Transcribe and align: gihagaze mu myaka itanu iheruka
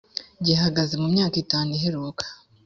gihagaze 0.45 0.93
mu 1.01 1.07
myaka 1.13 1.35
itanu 1.43 1.69
iheruka 1.77 2.25